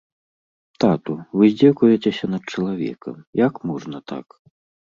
Тату, 0.83 1.13
вы 1.41 1.51
здзекуецеся 1.51 2.31
над 2.33 2.43
чалавекам, 2.57 3.23
як 3.47 3.63
можна 3.73 3.97
так. 4.15 4.27